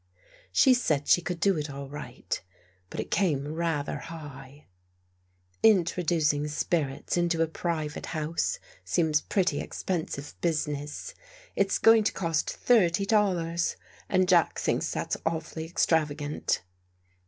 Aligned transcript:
She 0.51 0.73
said 0.73 1.07
she 1.07 1.21
could 1.21 1.39
do 1.39 1.55
it 1.59 1.69
all 1.69 1.87
right, 1.87 2.41
but 2.89 2.99
it 2.99 3.11
came 3.11 3.53
rather 3.53 3.99
high. 3.99 4.65
no 4.65 4.65
FIGHTING 4.65 4.67
THE 4.73 4.73
DEVIL 4.73 5.25
WITH 5.27 5.53
FIRE" 5.53 5.71
Introducing 6.01 6.47
spirits 6.47 7.17
into 7.17 7.41
a 7.43 7.47
private 7.47 8.05
house 8.07 8.57
seems 8.83 9.21
pretty 9.21 9.61
expensive 9.61 10.33
business. 10.41 11.13
It's 11.55 11.77
going 11.77 12.03
to 12.05 12.13
cost 12.13 12.49
thirty 12.49 13.05
dollars. 13.05 13.75
And 14.09 14.27
Jack 14.27 14.57
thinks 14.57 14.89
that's 14.91 15.17
awfully 15.23 15.69
extrava 15.69 16.17
gant." 16.17 16.63